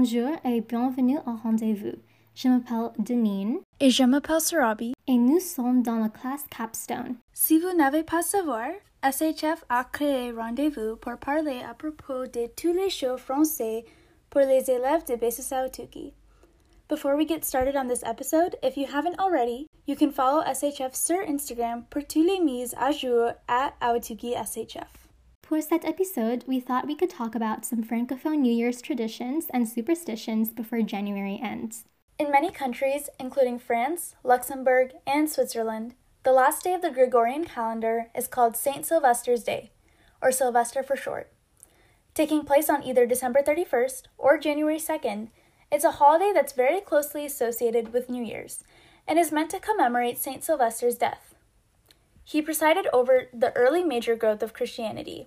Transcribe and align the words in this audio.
Bonjour 0.00 0.30
et 0.46 0.62
bienvenue 0.62 1.18
au 1.26 1.32
rendez-vous. 1.42 1.92
Je 2.34 2.48
m'appelle 2.48 2.90
Denine. 2.98 3.58
Et 3.80 3.90
je 3.90 4.02
m'appelle 4.02 4.40
Sarabi. 4.40 4.94
Et 5.06 5.18
nous 5.18 5.40
sommes 5.40 5.82
dans 5.82 5.98
la 5.98 6.08
classe 6.08 6.44
Capstone. 6.48 7.16
Si 7.34 7.58
vous 7.58 7.76
n'avez 7.76 8.02
pas 8.02 8.22
savoir, 8.22 8.70
SHF 9.04 9.62
a 9.68 9.84
créé 9.84 10.32
Rendez-vous 10.32 10.96
pour 10.96 11.18
parler 11.18 11.60
à 11.68 11.74
propos 11.74 12.24
de 12.24 12.48
tous 12.56 12.72
les 12.72 12.88
shows 12.88 13.18
français 13.18 13.84
pour 14.30 14.40
les 14.40 14.70
élèves 14.70 15.04
de 15.06 15.16
Basis 15.16 15.52
Aotuki. 15.52 16.14
Before 16.88 17.14
we 17.14 17.28
get 17.28 17.44
started 17.44 17.76
on 17.76 17.86
this 17.86 18.02
episode, 18.02 18.56
if 18.62 18.78
you 18.78 18.86
haven't 18.86 19.20
already, 19.20 19.66
you 19.86 19.96
can 19.96 20.12
follow 20.12 20.42
SHF 20.44 20.94
sur 20.94 21.20
Instagram 21.28 21.84
pour 21.90 22.06
tous 22.08 22.24
les 22.24 22.40
mises 22.40 22.74
à 22.80 22.90
jour 22.90 23.32
at 23.48 23.74
Aotuki 23.82 24.32
SHF. 24.32 24.99
For 25.50 25.60
cet 25.60 25.84
episode, 25.84 26.44
we 26.46 26.60
thought 26.60 26.86
we 26.86 26.94
could 26.94 27.10
talk 27.10 27.34
about 27.34 27.64
some 27.64 27.82
Francophone 27.82 28.38
New 28.38 28.52
Year's 28.52 28.80
traditions 28.80 29.46
and 29.52 29.68
superstitions 29.68 30.52
before 30.52 30.82
January 30.82 31.40
ends. 31.42 31.86
In 32.20 32.30
many 32.30 32.52
countries, 32.52 33.08
including 33.18 33.58
France, 33.58 34.14
Luxembourg, 34.22 34.92
and 35.08 35.28
Switzerland, 35.28 35.96
the 36.22 36.30
last 36.30 36.62
day 36.62 36.72
of 36.72 36.82
the 36.82 36.90
Gregorian 36.92 37.46
calendar 37.46 38.12
is 38.14 38.28
called 38.28 38.56
St. 38.56 38.86
Sylvester's 38.86 39.42
Day, 39.42 39.72
or 40.22 40.30
Sylvester 40.30 40.84
for 40.84 40.94
short. 40.94 41.32
Taking 42.14 42.44
place 42.44 42.70
on 42.70 42.84
either 42.84 43.04
December 43.04 43.42
31st 43.42 44.02
or 44.18 44.38
January 44.38 44.78
2nd, 44.78 45.30
it's 45.72 45.84
a 45.84 45.98
holiday 45.98 46.30
that's 46.32 46.52
very 46.52 46.80
closely 46.80 47.26
associated 47.26 47.92
with 47.92 48.08
New 48.08 48.22
Year's 48.22 48.62
and 49.04 49.18
is 49.18 49.32
meant 49.32 49.50
to 49.50 49.58
commemorate 49.58 50.16
St. 50.16 50.44
Sylvester's 50.44 50.94
death. 50.94 51.34
He 52.22 52.40
presided 52.40 52.86
over 52.92 53.24
the 53.34 53.52
early 53.56 53.82
major 53.82 54.14
growth 54.14 54.44
of 54.44 54.54
Christianity, 54.54 55.26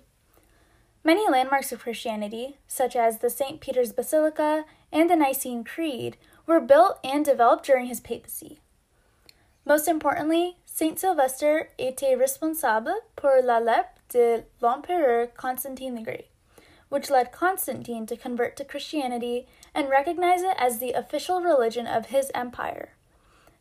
Many 1.06 1.28
landmarks 1.28 1.70
of 1.70 1.80
Christianity, 1.80 2.56
such 2.66 2.96
as 2.96 3.18
the 3.18 3.28
St. 3.28 3.60
Peter's 3.60 3.92
Basilica 3.92 4.64
and 4.90 5.10
the 5.10 5.16
Nicene 5.16 5.62
Creed, 5.62 6.16
were 6.46 6.60
built 6.60 6.98
and 7.04 7.22
developed 7.22 7.66
during 7.66 7.86
his 7.86 8.00
papacy. 8.00 8.60
Most 9.66 9.86
importantly, 9.86 10.56
Saint 10.64 10.98
Sylvester 10.98 11.68
était 11.78 12.18
responsable 12.18 12.94
pour 13.16 13.42
la 13.42 13.58
lettre 13.58 14.00
de 14.08 14.44
l'empereur 14.62 15.26
Constantine 15.36 15.94
the 15.94 16.02
Great, 16.02 16.28
which 16.88 17.10
led 17.10 17.32
Constantine 17.32 18.06
to 18.06 18.16
convert 18.16 18.56
to 18.56 18.64
Christianity 18.64 19.46
and 19.74 19.90
recognize 19.90 20.40
it 20.40 20.56
as 20.58 20.78
the 20.78 20.92
official 20.92 21.42
religion 21.42 21.86
of 21.86 22.06
his 22.06 22.30
empire. 22.34 22.94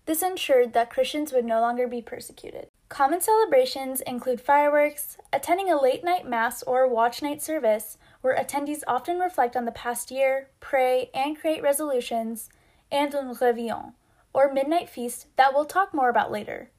This 0.05 0.21
ensured 0.21 0.71
that 0.73 0.89
Christians 0.89 1.33
would 1.33 1.45
no 1.45 1.59
longer 1.59 1.87
be 1.87 2.01
persecuted. 2.01 2.69
Common 2.89 3.21
celebrations 3.21 4.01
include 4.01 4.39
fireworks, 4.39 5.17
attending 5.31 5.71
a 5.71 5.81
late 5.81 6.03
night 6.03 6.27
mass 6.27 6.61
or 6.63 6.87
watch 6.87 7.21
night 7.21 7.41
service, 7.41 7.97
where 8.21 8.37
attendees 8.37 8.83
often 8.87 9.17
reflect 9.19 9.55
on 9.55 9.65
the 9.65 9.71
past 9.71 10.11
year, 10.11 10.49
pray, 10.59 11.09
and 11.13 11.39
create 11.39 11.63
resolutions, 11.63 12.49
and 12.91 13.15
un 13.15 13.35
réveillon, 13.35 13.93
or 14.33 14.53
midnight 14.53 14.89
feast 14.89 15.27
that 15.37 15.53
we'll 15.53 15.65
talk 15.65 15.93
more 15.93 16.09
about 16.09 16.31
later. 16.31 16.69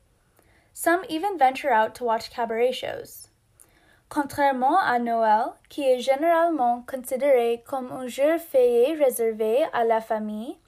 Some 0.73 1.05
even 1.09 1.39
venture 1.39 1.71
out 1.71 1.95
to 1.97 2.05
watch 2.05 2.31
cabaret 2.31 2.73
shows. 2.73 3.29
Contrairement 4.09 4.79
à 4.81 5.01
Noël, 5.01 5.55
qui 5.69 5.83
est 5.83 6.01
généralement 6.01 6.87
considéré 6.87 7.65
comme 7.65 7.91
un 7.91 8.07
jour 8.07 8.39
férié 8.39 8.95
réservé 8.95 9.67
à 9.73 9.85
la 9.85 10.01
famille, 10.01 10.59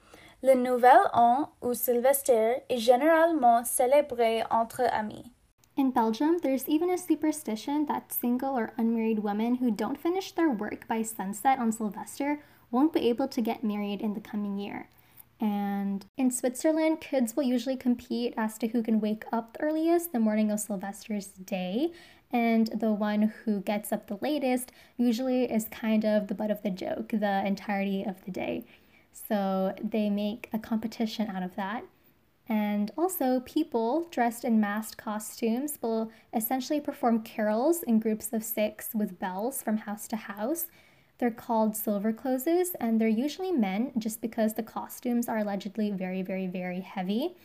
le 0.43 0.53
Nouvel 0.53 1.09
An 1.13 1.49
ou 1.63 1.73
Sylvester 1.73 2.63
est 2.69 2.77
généralement 2.77 3.63
célébré 3.63 4.43
entre 4.51 4.83
amis. 4.91 5.31
In 5.75 5.91
Belgium, 5.91 6.37
there's 6.41 6.67
even 6.67 6.89
a 6.89 6.97
superstition 6.97 7.85
that 7.87 8.11
single 8.11 8.57
or 8.57 8.73
unmarried 8.77 9.19
women 9.19 9.55
who 9.55 9.71
don't 9.71 9.99
finish 9.99 10.31
their 10.31 10.49
work 10.49 10.87
by 10.87 11.01
sunset 11.01 11.59
on 11.59 11.71
Sylvester 11.71 12.39
won't 12.71 12.93
be 12.93 13.09
able 13.09 13.27
to 13.27 13.41
get 13.41 13.63
married 13.63 14.01
in 14.01 14.13
the 14.13 14.19
coming 14.19 14.57
year. 14.57 14.89
And 15.39 16.05
in 16.17 16.31
Switzerland, 16.31 17.01
kids 17.01 17.35
will 17.35 17.43
usually 17.43 17.77
compete 17.77 18.33
as 18.37 18.57
to 18.57 18.67
who 18.67 18.81
can 18.81 18.99
wake 18.99 19.23
up 19.31 19.53
the 19.53 19.63
earliest 19.63 20.11
the 20.11 20.19
morning 20.19 20.51
of 20.51 20.59
Sylvester's 20.59 21.27
day. 21.27 21.91
And 22.31 22.67
the 22.67 22.91
one 22.91 23.33
who 23.45 23.61
gets 23.61 23.91
up 23.91 24.07
the 24.07 24.17
latest 24.21 24.71
usually 24.97 25.45
is 25.45 25.67
kind 25.69 26.03
of 26.05 26.27
the 26.27 26.35
butt 26.35 26.51
of 26.51 26.61
the 26.63 26.71
joke 26.71 27.09
the 27.09 27.45
entirety 27.45 28.03
of 28.03 28.23
the 28.25 28.31
day. 28.31 28.65
So 29.27 29.73
they 29.83 30.09
make 30.09 30.49
a 30.53 30.59
competition 30.59 31.27
out 31.27 31.43
of 31.43 31.55
that. 31.55 31.83
And 32.49 32.91
also, 32.97 33.41
people 33.41 34.07
dressed 34.09 34.45
in 34.45 34.59
masked 34.59 34.97
costumes 34.97 35.77
will 35.81 36.11
essentially 36.33 36.79
perform 36.79 37.23
carols 37.23 37.83
in 37.83 37.99
groups 37.99 38.31
of 38.31 38.43
six 38.43 38.93
with 38.93 39.19
bells 39.19 39.61
from 39.61 39.77
house 39.77 40.07
to 40.09 40.15
house. 40.15 40.67
They're 41.17 41.31
called 41.31 41.75
silver 41.75 42.13
closes, 42.13 42.73
and 42.79 43.01
they're 43.01 43.07
usually 43.07 43.51
men 43.51 43.91
just 43.97 44.21
because 44.21 44.53
the 44.53 44.63
costumes 44.63 45.27
are 45.27 45.39
allegedly 45.39 45.91
very, 45.91 46.21
very, 46.21 46.47
very 46.47 46.79
heavy. 46.79 47.35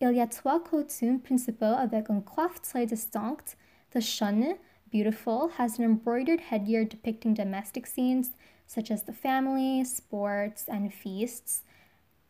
Il 0.00 0.12
y 0.12 0.22
a 0.22 0.26
trois 0.28 0.60
costumes 0.60 1.20
principaux 1.20 1.76
avec 1.76 2.08
un 2.08 2.22
coiffe 2.22 2.60
très 2.60 2.86
distincte. 2.86 3.56
The 3.90 4.00
shun, 4.00 4.58
beautiful, 4.92 5.48
has 5.56 5.78
an 5.78 5.84
embroidered 5.84 6.40
headgear 6.40 6.84
depicting 6.84 7.34
domestic 7.34 7.86
scenes 7.86 8.30
such 8.68 8.92
as 8.92 9.02
the 9.02 9.12
family, 9.12 9.82
sports, 9.82 10.66
and 10.68 10.94
feasts. 10.94 11.64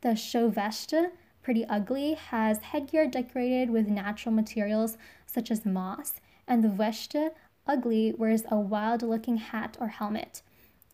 The 0.01 0.15
chauveste, 0.15 1.11
Pretty 1.43 1.67
Ugly 1.67 2.15
has 2.15 2.59
headgear 2.59 3.07
decorated 3.07 3.71
with 3.71 3.89
natural 3.89 4.35
materials 4.35 4.97
such 5.27 5.51
as 5.51 5.67
moss, 5.67 6.15
and 6.47 6.63
the 6.63 6.69
Weste 6.69 7.33
Ugly 7.67 8.15
wears 8.17 8.45
a 8.51 8.59
wild 8.59 9.03
looking 9.03 9.37
hat 9.37 9.77
or 9.81 9.89
helmet. 9.89 10.43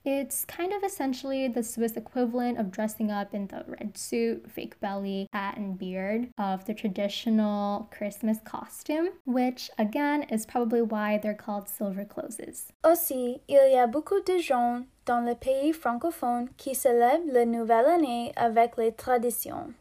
It's 0.04 0.44
kind 0.44 0.72
of 0.72 0.84
essentially 0.84 1.48
the 1.48 1.62
Swiss 1.62 1.96
equivalent 1.96 2.58
of 2.58 2.70
dressing 2.70 3.10
up 3.10 3.32
in 3.32 3.46
the 3.46 3.64
red 3.66 3.96
suit, 3.96 4.50
fake 4.50 4.78
belly, 4.78 5.28
hat, 5.32 5.56
and 5.56 5.78
beard 5.78 6.28
of 6.36 6.66
the 6.66 6.74
traditional 6.74 7.88
Christmas 7.90 8.38
costume, 8.44 9.08
which 9.24 9.70
again 9.78 10.24
is 10.24 10.44
probably 10.44 10.82
why 10.82 11.16
they're 11.16 11.32
called 11.32 11.68
silver 11.70 12.04
closes. 12.04 12.70
Aussi, 12.84 13.40
il 13.48 13.72
y 13.72 13.82
a 13.82 13.86
beaucoup 13.86 14.22
de 14.24 14.38
gens 14.38 14.84
dans 15.04 15.24
les 15.24 15.34
pays 15.34 15.72
francophones 15.72 16.48
qui 16.56 16.74
célèbrent 16.74 17.32
la 17.32 17.44
nouvelle 17.44 17.86
année 17.86 18.32
avec 18.36 18.76
les 18.76 18.92
traditions. 18.92 19.74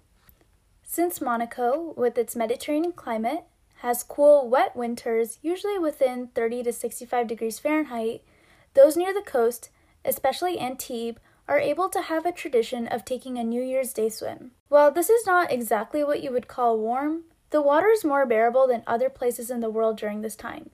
Since 0.84 1.22
Monaco, 1.22 1.94
with 1.96 2.18
its 2.18 2.36
Mediterranean 2.36 2.92
climate, 2.92 3.46
has 3.82 4.04
cool, 4.04 4.48
wet 4.48 4.76
winters, 4.76 5.40
usually 5.42 5.80
within 5.80 6.28
30 6.36 6.64
to 6.64 6.72
65 6.72 7.28
degrees 7.28 7.60
Fahrenheit, 7.60 8.22
those 8.74 8.96
near 8.96 9.14
the 9.14 9.22
coast, 9.22 9.70
especially 10.06 10.58
Antibes, 10.58 11.20
are 11.48 11.60
able 11.60 11.90
to 11.90 12.02
have 12.02 12.26
a 12.26 12.32
tradition 12.32 12.88
of 12.88 13.04
taking 13.04 13.38
a 13.38 13.44
New 13.44 13.62
Year's 13.62 13.92
Day 13.92 14.10
swim. 14.10 14.52
While 14.70 14.92
this 14.92 15.10
is 15.10 15.26
not 15.26 15.52
exactly 15.52 16.04
what 16.04 16.24
you 16.24 16.32
would 16.32 16.48
call 16.48 16.78
warm, 16.80 17.24
the 17.50 17.62
water 17.62 17.90
is 17.90 18.06
more 18.06 18.26
bearable 18.26 18.68
than 18.68 18.84
other 18.88 19.10
places 19.10 19.52
in 19.52 19.60
the 19.60 19.70
world 19.70 19.98
during 19.98 20.22
this 20.22 20.36
time. 20.36 20.70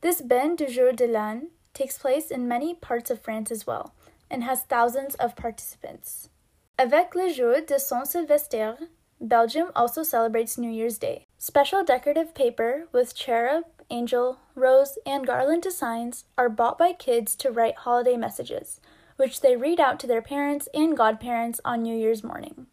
This 0.00 0.20
Bain 0.20 0.56
du 0.56 0.66
Jour 0.66 0.92
de 0.92 1.06
l'An 1.06 1.48
takes 1.76 1.98
place 1.98 2.30
in 2.30 2.48
many 2.48 2.74
parts 2.74 3.10
of 3.10 3.20
France 3.20 3.50
as 3.50 3.66
well, 3.66 3.94
and 4.30 4.42
has 4.42 4.62
thousands 4.62 5.14
of 5.16 5.36
participants. 5.36 6.30
Avec 6.78 7.14
le 7.14 7.32
jour 7.32 7.60
de 7.60 7.78
Saint-Sylvestre, 7.78 8.88
Belgium 9.20 9.70
also 9.76 10.02
celebrates 10.02 10.58
New 10.58 10.70
Year's 10.70 10.98
Day. 10.98 11.26
Special 11.38 11.84
decorative 11.84 12.34
paper 12.34 12.88
with 12.92 13.14
cherub, 13.14 13.64
angel, 13.90 14.38
rose, 14.54 14.98
and 15.06 15.26
garland 15.26 15.62
designs 15.62 16.24
are 16.36 16.48
bought 16.48 16.78
by 16.78 16.92
kids 16.92 17.36
to 17.36 17.50
write 17.50 17.76
holiday 17.76 18.16
messages, 18.16 18.80
which 19.16 19.40
they 19.40 19.56
read 19.56 19.78
out 19.78 20.00
to 20.00 20.06
their 20.06 20.22
parents 20.22 20.68
and 20.74 20.96
godparents 20.96 21.60
on 21.64 21.82
New 21.82 21.96
Year's 21.96 22.24
morning. 22.24 22.66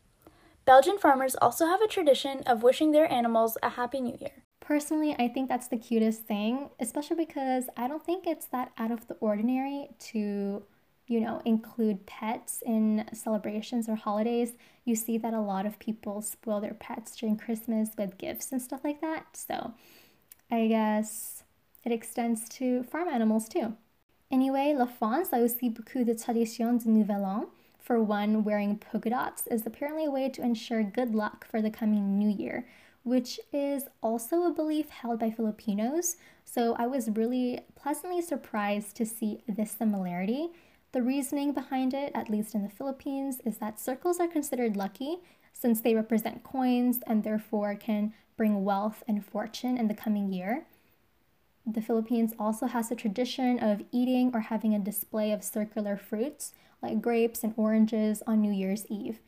Belgian 0.65 0.97
farmers 0.97 1.35
also 1.41 1.65
have 1.65 1.81
a 1.81 1.87
tradition 1.87 2.41
of 2.45 2.63
wishing 2.63 2.91
their 2.91 3.11
animals 3.11 3.57
a 3.61 3.69
Happy 3.71 3.99
New 3.99 4.17
Year. 4.19 4.42
Personally, 4.63 5.13
I 5.19 5.27
think 5.27 5.49
that's 5.49 5.67
the 5.67 5.77
cutest 5.77 6.23
thing, 6.23 6.69
especially 6.79 7.17
because 7.17 7.65
I 7.75 7.87
don't 7.87 8.03
think 8.03 8.25
it's 8.25 8.45
that 8.47 8.71
out 8.77 8.91
of 8.91 9.07
the 9.07 9.15
ordinary 9.15 9.89
to 10.11 10.63
you 11.07 11.19
know, 11.19 11.41
include 11.45 12.05
pets 12.05 12.63
in 12.65 13.05
celebrations 13.13 13.89
or 13.89 13.95
holidays, 13.95 14.53
you 14.85 14.95
see 14.95 15.17
that 15.17 15.33
a 15.33 15.41
lot 15.41 15.65
of 15.65 15.79
people 15.79 16.21
spoil 16.21 16.61
their 16.61 16.73
pets 16.73 17.15
during 17.15 17.37
Christmas 17.37 17.89
with 17.97 18.17
gifts 18.17 18.51
and 18.51 18.61
stuff 18.61 18.81
like 18.83 19.01
that. 19.01 19.25
So 19.35 19.73
I 20.49 20.67
guess 20.67 21.43
it 21.83 21.91
extends 21.91 22.47
to 22.49 22.83
farm 22.83 23.09
animals 23.09 23.49
too. 23.49 23.75
Anyway, 24.31 24.73
la 24.77 24.85
France 24.85 25.29
a 25.33 25.37
aussi 25.37 25.69
beaucoup 25.69 26.05
de 26.05 26.15
traditions 26.15 26.83
de 26.83 26.89
Nouvel 26.89 27.25
An. 27.25 27.47
For 27.79 28.01
one, 28.01 28.45
wearing 28.45 28.77
polka 28.77 29.09
dots 29.09 29.45
is 29.47 29.65
apparently 29.65 30.05
a 30.05 30.11
way 30.11 30.29
to 30.29 30.41
ensure 30.41 30.83
good 30.83 31.13
luck 31.13 31.45
for 31.45 31.61
the 31.61 31.69
coming 31.69 32.17
new 32.17 32.29
year, 32.29 32.65
which 33.03 33.39
is 33.51 33.85
also 34.01 34.43
a 34.43 34.53
belief 34.53 34.89
held 34.89 35.19
by 35.19 35.29
Filipinos. 35.29 36.17
So 36.45 36.75
I 36.77 36.87
was 36.87 37.09
really 37.09 37.61
pleasantly 37.75 38.21
surprised 38.21 38.95
to 38.97 39.05
see 39.05 39.43
this 39.47 39.71
similarity 39.71 40.49
the 40.93 41.01
reasoning 41.01 41.53
behind 41.53 41.95
it, 41.95 42.11
at 42.13 42.29
least 42.29 42.53
in 42.53 42.61
the 42.61 42.69
Philippines, 42.69 43.41
is 43.43 43.57
that 43.57 43.79
circles 43.79 44.19
are 44.19 44.27
considered 44.27 44.77
lucky 44.77 45.17
since 45.51 45.81
they 45.81 45.95
represent 45.95 46.43
coins 46.43 46.99
and 47.07 47.23
therefore 47.23 47.73
can 47.73 48.13
bring 48.37 48.63
wealth 48.63 49.03
and 49.07 49.25
fortune 49.25 49.75
in 49.75 49.87
the 49.87 49.95
coming 49.95 50.31
year. 50.31 50.67
The 51.65 51.81
Philippines 51.81 52.33
also 52.37 52.67
has 52.67 52.91
a 52.91 52.95
tradition 52.95 53.57
of 53.57 53.81
eating 53.91 54.29
or 54.35 54.41
having 54.41 54.75
a 54.75 54.79
display 54.79 55.31
of 55.31 55.43
circular 55.43 55.97
fruits 55.97 56.53
like 56.83 57.01
grapes 57.01 57.43
and 57.43 57.55
oranges, 57.57 58.21
on 58.27 58.41
New 58.41 58.51
Year's 58.51 58.85
Eve. 58.87 59.19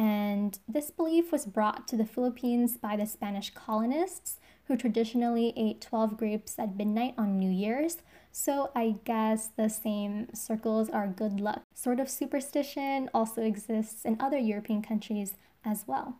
And 0.00 0.58
this 0.66 0.90
belief 0.90 1.30
was 1.30 1.44
brought 1.44 1.86
to 1.88 1.96
the 1.96 2.06
Philippines 2.06 2.78
by 2.78 2.96
the 2.96 3.04
Spanish 3.04 3.50
colonists, 3.50 4.38
who 4.64 4.74
traditionally 4.74 5.52
ate 5.58 5.82
12 5.82 6.16
grapes 6.16 6.58
at 6.58 6.74
midnight 6.74 7.12
on 7.18 7.38
New 7.38 7.50
Year's. 7.50 7.98
So 8.32 8.70
I 8.74 8.94
guess 9.04 9.48
the 9.48 9.68
same 9.68 10.28
circles 10.32 10.88
are 10.88 11.06
good 11.06 11.38
luck 11.38 11.64
sort 11.74 12.00
of 12.00 12.08
superstition 12.08 13.10
also 13.12 13.42
exists 13.42 14.06
in 14.06 14.16
other 14.18 14.38
European 14.38 14.80
countries 14.80 15.34
as 15.66 15.84
well. 15.86 16.16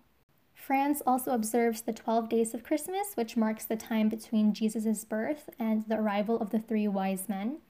France 0.55 1.01
also 1.07 1.33
observes 1.33 1.81
the 1.81 1.95
12 1.95 2.29
days 2.29 2.53
of 2.53 2.63
Christmas, 2.63 3.15
which 3.15 3.35
marks 3.35 3.65
the 3.65 3.77
time 3.77 4.11
between 4.11 4.53
Jesus' 4.53 5.07
birth 5.07 5.49
and 5.59 5.87
the 5.89 5.99
arrival 5.99 6.39
of 6.39 6.51
the 6.51 6.59
three 6.59 6.87
wise 6.87 7.31
men. 7.31 7.61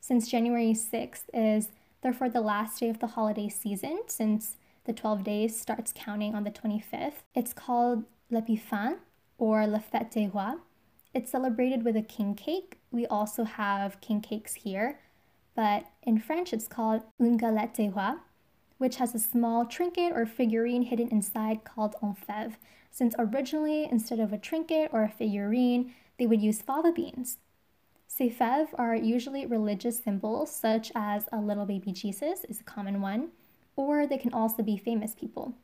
Since 0.00 0.28
January 0.28 0.72
6th 0.72 1.26
is 1.32 1.68
therefore 2.02 2.28
the 2.28 2.40
last 2.40 2.80
day 2.80 2.88
of 2.88 2.98
the 2.98 3.08
holiday 3.08 3.48
season, 3.48 4.00
since 4.08 4.56
the 4.88 4.94
12 4.94 5.22
days 5.22 5.60
starts 5.60 5.92
counting 5.94 6.34
on 6.34 6.44
the 6.44 6.50
25th, 6.50 7.20
it's 7.34 7.52
called 7.52 8.04
l'Épiphanie 8.30 8.96
or 9.36 9.66
La 9.66 9.78
Fête 9.78 10.10
des 10.10 10.28
Rois. 10.28 10.56
It's 11.12 11.30
celebrated 11.30 11.84
with 11.84 11.94
a 11.94 12.00
king 12.00 12.34
cake. 12.34 12.78
We 12.90 13.06
also 13.06 13.44
have 13.44 14.00
king 14.00 14.22
cakes 14.22 14.54
here, 14.54 14.98
but 15.54 15.84
in 16.02 16.18
French 16.18 16.54
it's 16.54 16.66
called 16.66 17.02
une 17.20 17.36
galette 17.36 17.74
des 17.74 17.90
rois, 17.90 18.16
which 18.78 18.96
has 18.96 19.14
a 19.14 19.18
small 19.18 19.66
trinket 19.66 20.12
or 20.14 20.24
figurine 20.24 20.84
hidden 20.84 21.08
inside 21.08 21.64
called 21.64 21.94
un 22.02 22.16
fève, 22.16 22.54
since 22.90 23.14
originally 23.18 23.86
instead 23.90 24.18
of 24.18 24.32
a 24.32 24.38
trinket 24.38 24.88
or 24.90 25.02
a 25.02 25.10
figurine, 25.10 25.92
they 26.18 26.26
would 26.26 26.40
use 26.40 26.62
fava 26.62 26.92
beans. 26.92 27.36
Ces 28.06 28.30
fèves 28.30 28.68
are 28.78 28.96
usually 28.96 29.44
religious 29.44 30.02
symbols, 30.02 30.50
such 30.50 30.90
as 30.94 31.28
a 31.30 31.38
little 31.38 31.66
baby 31.66 31.92
Jesus 31.92 32.44
is 32.48 32.60
a 32.60 32.64
common 32.64 33.02
one, 33.02 33.28
or 33.78 34.06
they 34.06 34.18
can 34.18 34.34
also 34.34 34.62
be 34.62 34.76
famous 34.76 35.14
people. 35.14 35.54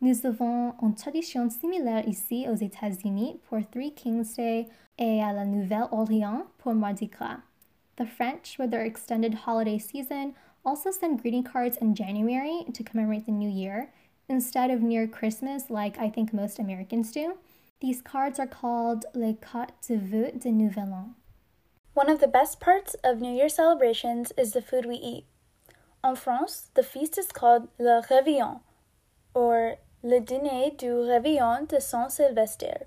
Nous 0.00 0.24
avons 0.24 0.74
une 0.80 0.94
tradition 0.94 1.50
similaire 1.50 2.06
ici 2.06 2.46
aux 2.48 2.54
États-Unis 2.54 3.40
pour 3.48 3.58
Three 3.72 3.90
Kings 3.90 4.36
Day 4.36 4.68
et 4.96 5.20
à 5.20 5.32
la 5.32 5.44
Nouvelle-Orléans 5.44 6.46
pour 6.58 6.72
Mardi 6.74 7.08
Gras. 7.08 7.40
The 7.96 8.06
French, 8.06 8.58
with 8.58 8.70
their 8.70 8.84
extended 8.84 9.34
holiday 9.44 9.76
season, 9.76 10.34
also 10.64 10.92
send 10.92 11.20
greeting 11.20 11.42
cards 11.42 11.76
in 11.78 11.96
January 11.96 12.64
to 12.72 12.84
commemorate 12.84 13.26
the 13.26 13.32
new 13.32 13.50
year 13.50 13.90
instead 14.28 14.70
of 14.70 14.80
near 14.80 15.08
Christmas, 15.08 15.68
like 15.68 15.98
I 15.98 16.10
think 16.10 16.32
most 16.32 16.60
Americans 16.60 17.10
do. 17.10 17.38
These 17.80 18.02
cards 18.02 18.38
are 18.38 18.46
called 18.46 19.04
Les 19.14 19.34
Cartes 19.34 19.88
de 19.88 19.96
Vœux 19.96 20.40
de 20.40 20.52
Nouvel 20.52 20.92
An. 20.92 21.14
One 21.94 22.08
of 22.08 22.20
the 22.20 22.28
best 22.28 22.60
parts 22.60 22.94
of 23.02 23.20
New 23.20 23.34
Year 23.34 23.48
celebrations 23.48 24.32
is 24.38 24.52
the 24.52 24.62
food 24.62 24.86
we 24.86 24.94
eat. 24.94 25.24
En 26.02 26.14
France, 26.14 26.70
the 26.74 26.82
feast 26.82 27.18
is 27.18 27.32
called 27.32 27.68
Le 27.78 28.00
Réveillon, 28.02 28.60
or 29.34 29.78
Le 30.02 30.20
Dîner 30.20 30.76
du 30.76 30.92
Réveillon 30.92 31.66
de 31.66 31.80
Saint 31.80 32.08
Sylvestre. 32.08 32.86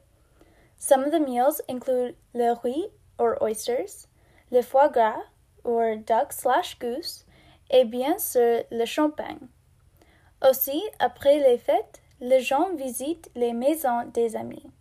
Some 0.78 1.04
of 1.04 1.12
the 1.12 1.20
meals 1.20 1.62
include 1.68 2.16
le 2.34 2.56
riz, 2.64 2.92
or 3.20 3.38
oysters, 3.42 4.08
le 4.50 4.62
foie 4.62 4.88
gras, 4.88 5.24
or 5.64 5.98
duck 5.98 6.32
slash 6.32 6.80
goose, 6.80 7.26
et 7.70 7.84
bien 7.84 8.18
sûr 8.18 8.64
le 8.72 8.86
champagne. 8.86 9.50
Aussi, 10.42 10.82
après 11.00 11.38
les 11.38 11.58
fêtes, 11.58 12.02
les 12.22 12.42
gens 12.42 12.74
visitent 12.76 13.30
les 13.36 13.54
maisons 13.54 14.06
des 14.14 14.36
amis. 14.36 14.72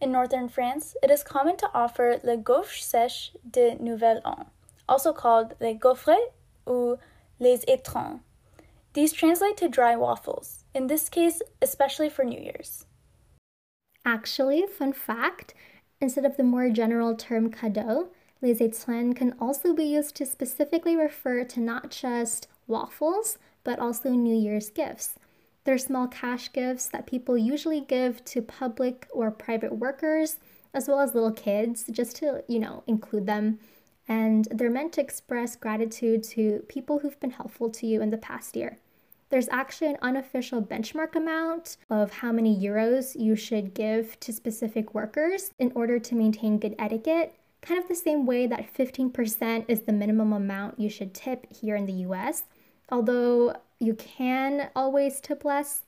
In 0.00 0.10
northern 0.10 0.48
France, 0.48 0.96
it 1.02 1.10
is 1.10 1.22
common 1.22 1.56
to 1.56 1.70
offer 1.72 2.18
le 2.24 2.36
gaufre 2.36 2.82
sèche 2.82 3.36
de 3.48 3.76
Nouvel 3.78 4.20
An, 4.24 4.46
also 4.88 5.12
called 5.12 5.54
les 5.60 5.74
gaufres 5.74 6.32
ou 6.66 6.96
les 7.42 7.64
étrennes. 7.66 8.20
These 8.92 9.12
translate 9.12 9.56
to 9.56 9.68
dry 9.68 9.96
waffles, 9.96 10.64
in 10.74 10.86
this 10.86 11.08
case, 11.08 11.42
especially 11.60 12.08
for 12.08 12.24
New 12.24 12.40
Year's. 12.40 12.86
Actually, 14.04 14.64
fun 14.66 14.92
fact 14.92 15.52
instead 16.00 16.24
of 16.24 16.36
the 16.36 16.44
more 16.44 16.70
general 16.70 17.16
term 17.16 17.50
cadeau, 17.50 18.08
les 18.40 18.60
étrennes 18.60 19.16
can 19.16 19.34
also 19.40 19.74
be 19.74 19.84
used 19.84 20.14
to 20.16 20.26
specifically 20.26 20.94
refer 20.96 21.44
to 21.44 21.60
not 21.60 21.90
just 21.90 22.46
waffles, 22.68 23.38
but 23.64 23.80
also 23.80 24.10
New 24.10 24.36
Year's 24.36 24.70
gifts. 24.70 25.14
They're 25.64 25.78
small 25.78 26.06
cash 26.06 26.52
gifts 26.52 26.86
that 26.88 27.06
people 27.06 27.36
usually 27.36 27.80
give 27.80 28.24
to 28.26 28.42
public 28.42 29.08
or 29.12 29.30
private 29.32 29.76
workers, 29.76 30.36
as 30.74 30.86
well 30.86 31.00
as 31.00 31.14
little 31.14 31.32
kids, 31.32 31.86
just 31.90 32.16
to, 32.16 32.44
you 32.48 32.60
know, 32.60 32.84
include 32.86 33.26
them 33.26 33.58
and 34.12 34.46
they're 34.50 34.78
meant 34.78 34.92
to 34.92 35.00
express 35.00 35.56
gratitude 35.56 36.22
to 36.22 36.62
people 36.68 36.98
who've 36.98 37.18
been 37.18 37.30
helpful 37.30 37.70
to 37.70 37.86
you 37.86 38.02
in 38.02 38.10
the 38.10 38.18
past 38.18 38.54
year. 38.54 38.76
There's 39.30 39.48
actually 39.48 39.88
an 39.88 40.02
unofficial 40.02 40.60
benchmark 40.60 41.14
amount 41.14 41.78
of 41.88 42.12
how 42.20 42.30
many 42.30 42.54
euros 42.54 43.18
you 43.18 43.34
should 43.34 43.72
give 43.72 44.20
to 44.20 44.30
specific 44.30 44.92
workers 44.92 45.52
in 45.58 45.72
order 45.74 45.98
to 45.98 46.14
maintain 46.14 46.58
good 46.58 46.74
etiquette, 46.78 47.34
kind 47.62 47.80
of 47.82 47.88
the 47.88 47.94
same 47.94 48.26
way 48.26 48.46
that 48.46 48.74
15% 48.74 49.64
is 49.66 49.80
the 49.82 49.92
minimum 49.92 50.34
amount 50.34 50.78
you 50.78 50.90
should 50.90 51.14
tip 51.14 51.46
here 51.50 51.76
in 51.76 51.86
the 51.86 52.04
US. 52.06 52.42
Although 52.90 53.56
you 53.78 53.94
can 53.94 54.68
always 54.76 55.22
tip 55.22 55.42
less, 55.42 55.84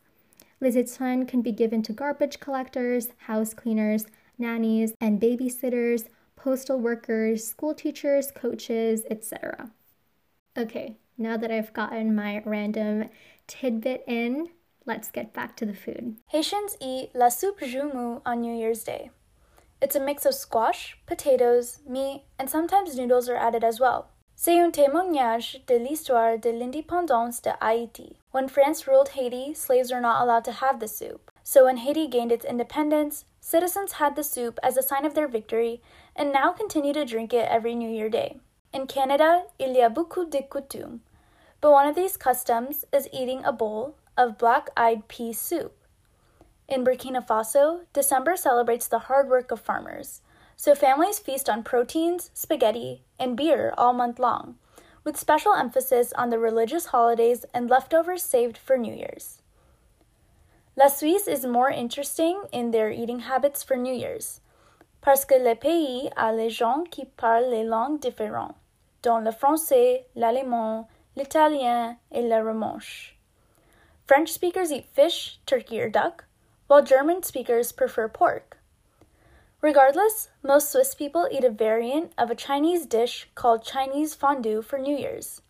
Les 0.63 0.77
étrennes 0.77 1.29
can 1.29 1.43
be 1.43 1.53
given 1.53 1.83
to 1.83 1.93
garbage 1.93 2.41
collectors, 2.41 3.09
house 3.27 3.53
cleaners, 3.53 4.07
nannies, 4.39 4.95
and 4.99 5.21
babysitters 5.21 6.07
postal 6.37 6.79
workers, 6.79 7.47
school 7.47 7.75
teachers, 7.75 8.31
coaches, 8.31 9.03
etc. 9.11 9.71
Okay, 10.57 10.97
now 11.19 11.37
that 11.37 11.51
I've 11.51 11.73
gotten 11.73 12.15
my 12.15 12.43
random 12.45 13.09
tidbit 13.47 14.05
in, 14.07 14.49
let's 14.87 15.11
get 15.11 15.33
back 15.33 15.57
to 15.57 15.67
the 15.67 15.75
food. 15.75 16.17
Haitians 16.29 16.77
eat 16.81 17.11
la 17.15 17.29
soupe 17.29 17.61
joumou 17.61 18.23
on 18.25 18.41
New 18.41 18.55
Year's 18.55 18.85
Day. 18.85 19.11
It's 19.81 19.97
a 19.97 20.01
mix 20.01 20.25
of 20.25 20.35
squash, 20.35 20.97
potatoes, 21.07 21.81
meat, 21.87 22.25
and 22.39 22.49
sometimes 22.49 22.97
noodles 22.97 23.29
are 23.29 23.37
added 23.37 23.65
as 23.65 23.81
well. 23.81 24.11
C'est 24.37 24.59
un 24.59 24.73
témoignage 24.73 25.65
de 25.67 25.77
l'histoire 25.79 26.39
de 26.39 26.51
l'indépendance 26.51 27.41
de 27.41 27.53
Haïti. 27.63 28.17
When 28.33 28.49
France 28.49 28.87
ruled 28.89 29.11
Haiti, 29.11 29.55
slaves 29.55 29.93
were 29.93 30.01
not 30.01 30.23
allowed 30.23 30.45
to 30.47 30.53
have 30.53 30.81
the 30.81 30.89
soup. 30.89 31.31
So 31.45 31.67
when 31.67 31.77
Haiti 31.77 32.09
gained 32.09 32.33
its 32.33 32.45
independence, 32.45 33.27
citizens 33.41 33.93
had 33.93 34.17
the 34.17 34.25
soup 34.25 34.59
as 34.63 34.77
a 34.77 34.83
sign 34.83 35.05
of 35.05 35.15
their 35.15 35.29
victory 35.29 35.83
and 36.17 36.33
now 36.33 36.53
continue 36.53 36.93
to 36.93 37.05
drink 37.05 37.33
it 37.33 37.49
every 37.51 37.75
New 37.75 37.91
Year 37.91 38.09
Day. 38.09 38.39
In 38.73 38.87
Canada, 38.87 39.45
il 39.59 39.75
y 39.75 39.85
a 39.85 39.91
beaucoup 39.91 40.31
de 40.31 40.43
coutumes, 40.43 41.01
but 41.61 41.73
one 41.73 41.87
of 41.87 41.95
these 41.95 42.17
customs 42.17 42.85
is 42.93 43.09
eating 43.13 43.45
a 43.45 43.53
bowl 43.53 43.97
of 44.17 44.39
black 44.39 44.71
eyed 44.77 45.09
pea 45.09 45.33
soup. 45.33 45.75
In 46.69 46.85
Burkina 46.85 47.27
Faso, 47.27 47.81
December 47.93 48.37
celebrates 48.37 48.89
the 48.89 49.01
hard 49.01 49.29
work 49.29 49.51
of 49.51 49.61
farmers, 49.61 50.23
so 50.57 50.75
families 50.75 51.19
feast 51.19 51.49
on 51.49 51.63
proteins, 51.63 52.31
spaghetti, 52.33 53.03
and 53.19 53.37
beer 53.37 53.75
all 53.77 53.93
month 53.93 54.19
long, 54.19 54.57
with 55.05 55.19
special 55.19 55.55
emphasis 55.55 56.13
on 56.15 56.31
the 56.31 56.39
religious 56.39 56.87
holidays 56.87 57.45
and 57.53 57.69
leftovers 57.69 58.23
saved 58.23 58.57
for 58.57 58.77
New 58.77 58.95
Year's. 58.95 59.43
La 60.77 60.89
Suisse 60.89 61.29
is 61.29 61.45
more 61.47 61.71
interesting 61.71 62.45
in 62.51 62.71
their 62.71 62.91
eating 62.91 63.21
habits 63.21 63.63
for 63.63 63.77
New 63.77 63.95
Year's 63.95 64.41
parce 65.05 65.27
que 65.27 65.35
le 65.35 65.55
pays 65.55 66.11
a 66.17 66.33
les 66.33 66.49
gens 66.49 66.83
qui 66.91 67.05
parlent 67.05 67.51
les 67.51 67.63
langues 67.63 68.01
différentes, 68.01 68.57
dont 69.03 69.19
le 69.19 69.31
français, 69.33 70.07
l'allemand, 70.17 70.89
l'italien, 71.15 71.99
et 72.11 72.23
le 72.23 72.43
romanche. 72.43 73.15
French 74.07 74.31
speakers 74.31 74.73
eat 74.73 74.87
fish, 74.95 75.39
turkey, 75.45 75.79
or 75.79 75.91
duck, 75.91 76.25
while 76.69 76.83
German 76.83 77.23
speakers 77.23 77.71
prefer 77.71 78.09
pork. 78.09 78.57
Regardless, 79.61 80.31
most 80.43 80.73
Swiss 80.73 80.95
people 80.95 81.29
eat 81.31 81.45
a 81.45 81.51
variant 81.51 82.13
of 82.17 82.31
a 82.31 82.35
Chinese 82.35 82.87
dish 82.87 83.29
called 83.35 83.63
Chinese 83.63 84.15
fondue 84.15 84.63
for 84.63 84.79
New 84.79 84.97
Year's. 84.97 85.43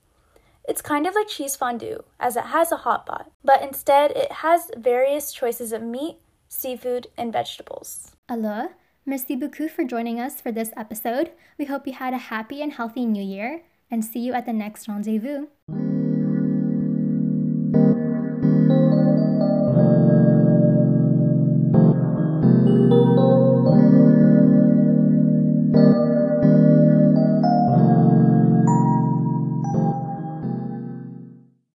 It's 0.69 0.83
kind 0.83 1.07
of 1.07 1.15
like 1.15 1.29
cheese 1.29 1.57
fondue, 1.57 2.03
as 2.19 2.37
it 2.37 2.47
has 2.47 2.73
a 2.73 2.79
hot 2.79 3.07
pot, 3.07 3.31
but 3.45 3.63
instead 3.63 4.11
it 4.13 4.33
has 4.33 4.71
various 4.77 5.33
choices 5.33 5.73
of 5.73 5.83
meat, 5.83 6.17
seafood, 6.49 7.07
and 7.17 7.33
vegetables. 7.33 8.17
Alors, 8.29 8.71
Merci 9.07 9.37
beaucoup 9.37 9.69
for 9.69 9.85
joining 9.85 10.19
us 10.19 10.41
for 10.41 10.51
this 10.51 10.71
episode. 10.77 11.33
We 11.59 11.67
hope 11.67 11.87
you 11.87 11.93
had 11.93 12.15
a 12.15 12.33
happy 12.33 12.63
and 12.63 12.73
healthy 12.73 13.05
new 13.05 13.23
year 13.23 13.63
and 13.91 14.03
see 14.03 14.21
you 14.21 14.33
at 14.33 14.47
the 14.47 14.53
next 14.53 14.89
rendezvous. 14.89 15.47